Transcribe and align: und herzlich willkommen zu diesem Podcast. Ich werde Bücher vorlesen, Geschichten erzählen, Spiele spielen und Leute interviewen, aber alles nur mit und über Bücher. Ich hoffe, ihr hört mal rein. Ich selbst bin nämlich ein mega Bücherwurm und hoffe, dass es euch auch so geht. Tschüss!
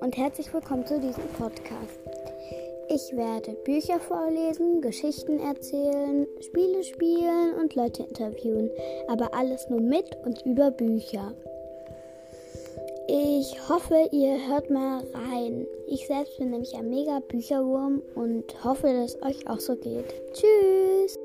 und 0.00 0.16
herzlich 0.16 0.52
willkommen 0.52 0.86
zu 0.86 0.98
diesem 0.98 1.26
Podcast. 1.38 2.00
Ich 2.88 3.16
werde 3.16 3.52
Bücher 3.64 4.00
vorlesen, 4.00 4.80
Geschichten 4.80 5.38
erzählen, 5.38 6.26
Spiele 6.40 6.82
spielen 6.82 7.54
und 7.60 7.74
Leute 7.74 8.02
interviewen, 8.02 8.70
aber 9.08 9.34
alles 9.34 9.68
nur 9.68 9.80
mit 9.80 10.16
und 10.24 10.44
über 10.44 10.70
Bücher. 10.70 11.32
Ich 13.06 13.68
hoffe, 13.68 14.08
ihr 14.12 14.48
hört 14.48 14.70
mal 14.70 15.04
rein. 15.12 15.66
Ich 15.88 16.06
selbst 16.06 16.38
bin 16.38 16.50
nämlich 16.50 16.74
ein 16.74 16.88
mega 16.88 17.20
Bücherwurm 17.20 18.02
und 18.14 18.64
hoffe, 18.64 18.88
dass 18.88 19.14
es 19.14 19.22
euch 19.22 19.46
auch 19.48 19.60
so 19.60 19.76
geht. 19.76 20.14
Tschüss! 20.32 21.18